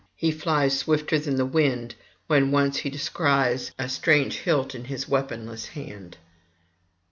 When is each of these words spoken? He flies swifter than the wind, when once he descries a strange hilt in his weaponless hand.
He 0.15 0.31
flies 0.31 0.75
swifter 0.75 1.19
than 1.19 1.35
the 1.35 1.45
wind, 1.45 1.93
when 2.25 2.49
once 2.49 2.77
he 2.77 2.89
descries 2.89 3.71
a 3.77 3.87
strange 3.87 4.39
hilt 4.39 4.73
in 4.73 4.85
his 4.85 5.07
weaponless 5.07 5.67
hand. 5.67 6.17